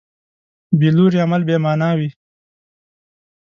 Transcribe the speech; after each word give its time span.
بېلوري 0.79 1.17
عمل 1.25 1.41
بېمانا 1.47 1.89
وي. 1.97 2.09